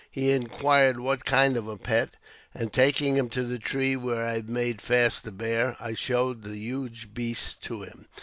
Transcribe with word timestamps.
He 0.09 0.31
inquired 0.31 0.99
what 0.99 1.25
kind 1.25 1.55
of 1.55 1.67
a 1.67 1.77
pet, 1.77 2.15
and, 2.55 2.73
taking 2.73 3.17
him 3.17 3.29
to 3.29 3.43
the 3.43 3.59
tree 3.59 3.95
where 3.95 4.25
I 4.25 4.31
had 4.33 4.49
made 4.49 4.81
fast 4.81 5.23
the 5.23 5.31
bear, 5.31 5.75
I 5.79 5.93
showed 5.93 6.41
the 6.41 6.57
huge 6.57 7.13
beast 7.13 7.61
to 7.65 7.83
him. 7.83 8.07